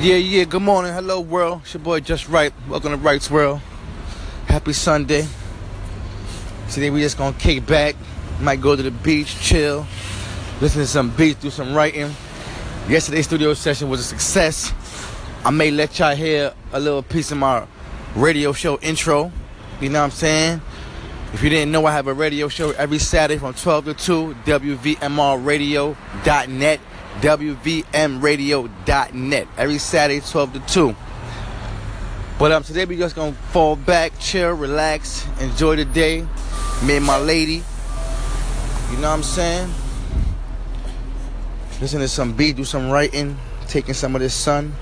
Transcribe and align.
Yeah, 0.00 0.14
yeah, 0.14 0.44
good 0.44 0.62
morning. 0.62 0.92
Hello, 0.92 1.20
world. 1.20 1.62
It's 1.64 1.74
your 1.74 1.82
boy 1.82 1.98
Just 1.98 2.28
Right. 2.28 2.52
Welcome 2.68 2.92
to 2.92 2.96
Right's 2.96 3.32
World. 3.32 3.58
Happy 4.46 4.72
Sunday. 4.72 5.26
Today 6.70 6.90
we 6.90 7.00
just 7.00 7.18
gonna 7.18 7.36
kick 7.36 7.66
back. 7.66 7.96
Might 8.40 8.60
go 8.60 8.76
to 8.76 8.82
the 8.82 8.92
beach, 8.92 9.40
chill, 9.40 9.88
listen 10.60 10.82
to 10.82 10.86
some 10.86 11.10
beats, 11.10 11.42
do 11.42 11.50
some 11.50 11.74
writing. 11.74 12.14
Yesterday's 12.88 13.26
studio 13.26 13.54
session 13.54 13.90
was 13.90 13.98
a 13.98 14.04
success. 14.04 14.72
I 15.44 15.50
may 15.50 15.72
let 15.72 15.98
y'all 15.98 16.14
hear 16.14 16.54
a 16.72 16.78
little 16.78 17.02
piece 17.02 17.32
of 17.32 17.38
my 17.38 17.66
radio 18.14 18.52
show 18.52 18.78
intro. 18.78 19.32
You 19.80 19.88
know 19.88 19.98
what 19.98 20.04
I'm 20.04 20.12
saying? 20.12 20.60
If 21.32 21.42
you 21.42 21.50
didn't 21.50 21.72
know, 21.72 21.86
I 21.86 21.92
have 21.92 22.06
a 22.06 22.14
radio 22.14 22.46
show 22.46 22.70
every 22.70 23.00
Saturday 23.00 23.40
from 23.40 23.52
12 23.52 23.86
to 23.86 23.94
2, 23.94 24.36
WVMRradio.net, 24.44 26.80
WVMradio.net. 27.20 29.48
Every 29.56 29.78
Saturday, 29.78 30.20
12 30.20 30.52
to 30.52 30.60
2. 30.60 30.94
But 32.38 32.52
um, 32.52 32.62
today 32.62 32.84
we 32.84 32.96
just 32.96 33.16
gonna 33.16 33.32
fall 33.32 33.74
back, 33.74 34.12
chill, 34.20 34.52
relax, 34.52 35.26
enjoy 35.40 35.74
the 35.74 35.84
day. 35.84 36.24
Me 36.84 36.96
and 36.96 37.04
my 37.04 37.18
lady. 37.18 37.64
You 38.92 38.98
know 38.98 39.08
what 39.08 39.16
I'm 39.16 39.24
saying? 39.24 39.68
Listen 41.80 41.98
to 42.00 42.06
some 42.06 42.32
beat, 42.32 42.54
do 42.56 42.64
some 42.64 42.90
writing, 42.90 43.36
taking 43.66 43.94
some 43.94 44.14
of 44.14 44.20
this 44.20 44.34
sun. 44.34 44.72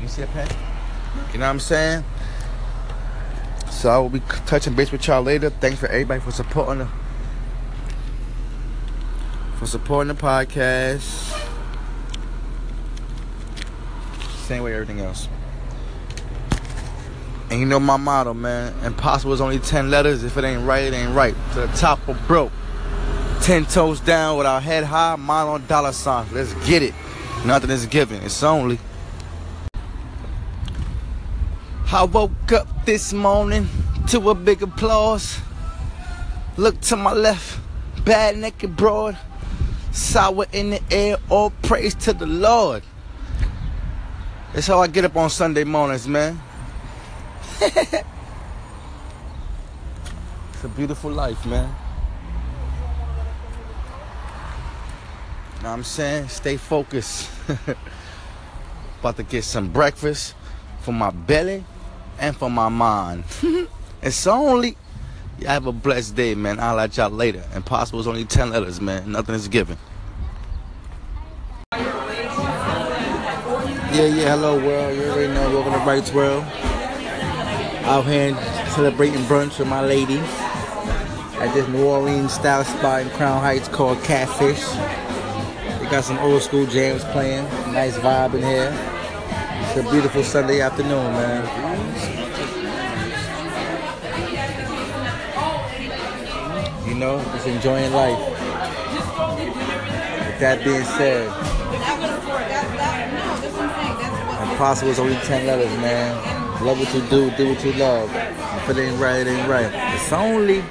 You 0.00 0.08
see 0.08 0.22
that 0.22 0.32
pen? 0.32 0.48
You 1.32 1.38
know 1.38 1.46
what 1.46 1.50
I'm 1.50 1.60
saying? 1.60 2.02
So 3.70 3.90
I 3.90 3.98
will 3.98 4.08
be 4.08 4.18
touching 4.46 4.74
base 4.74 4.90
with 4.90 5.06
y'all 5.06 5.22
later. 5.22 5.50
Thanks 5.50 5.78
for 5.78 5.86
everybody 5.86 6.20
for 6.20 6.32
supporting 6.32 6.80
the 6.80 6.88
for 9.62 9.68
supporting 9.68 10.12
the 10.12 10.20
podcast. 10.20 11.00
Same 14.48 14.64
way 14.64 14.74
everything 14.74 14.98
else. 14.98 15.28
And 17.48 17.60
you 17.60 17.66
know 17.66 17.78
my 17.78 17.96
motto, 17.96 18.34
man. 18.34 18.74
Impossible 18.84 19.32
is 19.32 19.40
only 19.40 19.60
10 19.60 19.88
letters. 19.88 20.24
If 20.24 20.36
it 20.36 20.42
ain't 20.42 20.66
right, 20.66 20.82
it 20.82 20.92
ain't 20.92 21.14
right. 21.14 21.36
To 21.52 21.60
the 21.60 21.66
top 21.76 22.00
or 22.08 22.14
broke. 22.26 22.50
10 23.42 23.66
toes 23.66 24.00
down 24.00 24.36
with 24.36 24.48
our 24.48 24.60
head 24.60 24.82
high, 24.82 25.14
mind 25.14 25.48
on 25.48 25.66
dollar 25.68 25.92
signs. 25.92 26.32
Let's 26.32 26.54
get 26.66 26.82
it. 26.82 26.94
Nothing 27.46 27.70
is 27.70 27.86
given. 27.86 28.20
It's 28.24 28.42
only. 28.42 28.80
I 31.92 32.02
woke 32.02 32.50
up 32.50 32.84
this 32.84 33.12
morning 33.12 33.68
to 34.08 34.30
a 34.30 34.34
big 34.34 34.60
applause. 34.62 35.38
Look 36.56 36.80
to 36.80 36.96
my 36.96 37.12
left, 37.12 37.60
bad 38.04 38.38
naked 38.38 38.74
broad. 38.74 39.16
Sour 39.92 40.46
in 40.52 40.70
the 40.70 40.82
air, 40.90 41.18
all 41.28 41.50
praise 41.62 41.94
to 41.96 42.12
the 42.12 42.26
Lord. 42.26 42.82
That's 44.52 44.66
how 44.66 44.80
I 44.80 44.86
get 44.86 45.04
up 45.04 45.16
on 45.16 45.30
Sunday 45.30 45.64
mornings, 45.64 46.08
man. 46.08 46.40
it's 47.60 48.04
a 50.64 50.68
beautiful 50.74 51.10
life, 51.10 51.44
man. 51.46 51.74
Know 55.62 55.68
what 55.68 55.74
I'm 55.74 55.84
saying? 55.84 56.28
Stay 56.28 56.56
focused. 56.56 57.30
About 59.00 59.16
to 59.16 59.22
get 59.22 59.44
some 59.44 59.68
breakfast 59.68 60.34
for 60.80 60.92
my 60.92 61.10
belly 61.10 61.64
and 62.18 62.36
for 62.36 62.50
my 62.50 62.68
mind. 62.68 63.24
it's 64.02 64.26
only. 64.26 64.76
You 65.42 65.48
have 65.48 65.66
a 65.66 65.72
blessed 65.72 66.14
day, 66.14 66.36
man. 66.36 66.60
I'll 66.60 66.76
let 66.76 66.96
y'all 66.96 67.10
later. 67.10 67.42
Impossible 67.52 67.98
is 67.98 68.06
only 68.06 68.24
10 68.24 68.50
letters, 68.50 68.80
man. 68.80 69.10
Nothing 69.10 69.34
is 69.34 69.48
given. 69.48 69.76
Yeah, 71.72 71.98
yeah, 73.90 74.36
hello, 74.36 74.64
world. 74.64 74.96
You 74.96 75.02
already 75.02 75.34
know. 75.34 75.50
Welcome 75.50 75.72
to 75.72 75.78
Right's 75.80 76.12
World. 76.12 76.44
Out 77.86 78.06
here 78.06 78.36
celebrating 78.68 79.18
brunch 79.22 79.58
with 79.58 79.66
my 79.66 79.84
lady 79.84 80.18
at 81.40 81.52
this 81.54 81.66
New 81.70 81.86
Orleans 81.86 82.34
style 82.34 82.62
spot 82.62 83.02
in 83.02 83.10
Crown 83.10 83.40
Heights 83.40 83.66
called 83.66 84.00
Catfish. 84.04 84.64
They 85.80 85.90
got 85.90 86.04
some 86.04 86.20
old 86.20 86.42
school 86.42 86.66
jams 86.66 87.02
playing. 87.06 87.42
Nice 87.72 87.98
vibe 87.98 88.34
in 88.34 88.42
here. 88.42 88.70
It's 89.70 89.76
a 89.76 89.90
beautiful 89.90 90.22
Sunday 90.22 90.60
afternoon, 90.60 91.12
man. 91.14 92.21
know, 97.02 97.18
just 97.32 97.46
enjoying 97.48 97.92
life. 97.92 98.18
With 100.18 100.38
that 100.38 100.62
being 100.62 100.84
said, 100.84 101.26
impossible 104.50 104.92
is 104.92 105.00
only 105.00 105.16
10 105.16 105.46
letters, 105.46 105.72
man. 105.78 106.14
Love 106.64 106.78
what 106.78 106.94
you 106.94 107.00
do, 107.08 107.30
do 107.36 107.48
what 107.48 107.64
you 107.64 107.72
love. 107.72 108.08
If 108.14 108.70
it 108.70 108.78
ain't 108.78 109.00
right, 109.00 109.26
it 109.26 109.30
ain't 109.30 109.48
right. 109.48 109.70
It's 109.94 110.12
only 110.12 110.62